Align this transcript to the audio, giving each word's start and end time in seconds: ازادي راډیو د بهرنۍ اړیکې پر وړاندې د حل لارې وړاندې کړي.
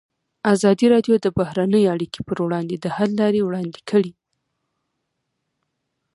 ازادي 0.53 0.85
راډیو 0.93 1.15
د 1.21 1.27
بهرنۍ 1.39 1.83
اړیکې 1.93 2.19
پر 2.27 2.37
وړاندې 2.45 2.75
د 2.79 2.85
حل 2.95 3.09
لارې 3.19 3.41
وړاندې 3.43 3.79
کړي. 3.89 4.13